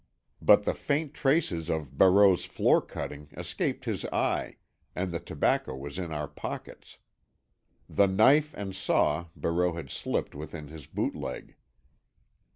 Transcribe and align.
But 0.41 0.63
the 0.63 0.73
faint 0.73 1.13
traces 1.13 1.69
of 1.69 1.95
Barreau's 1.95 2.43
floor 2.45 2.81
cutting 2.81 3.27
escaped 3.37 3.85
his 3.85 4.03
eye, 4.05 4.57
and 4.95 5.11
the 5.11 5.19
tobacco 5.19 5.75
was 5.75 5.99
in 5.99 6.11
our 6.11 6.27
pockets. 6.27 6.97
The 7.87 8.07
knife 8.07 8.51
and 8.55 8.75
saw 8.75 9.27
Barreau 9.35 9.73
had 9.73 9.91
slipped 9.91 10.33
within 10.33 10.69
his 10.69 10.87
boot 10.87 11.15
leg. 11.15 11.55